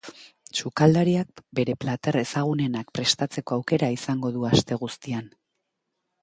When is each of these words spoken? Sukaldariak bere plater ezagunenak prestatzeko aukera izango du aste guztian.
Sukaldariak 0.59 1.43
bere 1.59 1.75
plater 1.85 2.17
ezagunenak 2.21 2.89
prestatzeko 2.99 3.59
aukera 3.59 3.91
izango 3.99 4.33
du 4.39 4.49
aste 4.53 4.81
guztian. 4.87 5.31